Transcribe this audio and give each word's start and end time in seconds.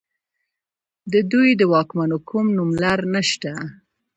د 1.13 1.13
دوی 1.31 1.49
د 1.59 1.61
واکمنو 1.73 2.17
کوم 2.29 2.45
نوملړ 2.57 2.99
نشته 3.13 3.51